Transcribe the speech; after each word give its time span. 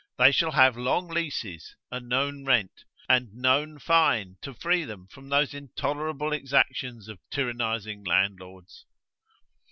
they 0.17 0.31
shall 0.31 0.53
have 0.53 0.75
long 0.75 1.07
leases, 1.09 1.75
a 1.91 1.99
known 1.99 2.43
rent, 2.43 2.85
and 3.07 3.35
known 3.35 3.77
fine 3.77 4.35
to 4.41 4.51
free 4.51 4.83
them 4.83 5.05
from 5.11 5.29
those 5.29 5.53
intolerable 5.53 6.33
exactions 6.33 7.07
of 7.07 7.19
tyrannizing 7.29 8.03
landlords. 8.03 8.87